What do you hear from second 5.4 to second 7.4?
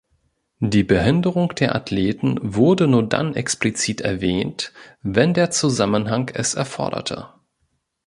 Zusammenhang es erforderte.